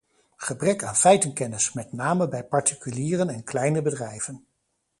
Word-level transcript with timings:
Gebrek 0.37 0.83
aan 0.83 0.95
feitenkennis, 0.95 1.73
met 1.73 1.91
name 1.93 2.27
bij 2.27 2.43
particulieren 2.43 3.29
en 3.29 3.43
kleine 3.43 3.81
bedrijven. 3.81 4.45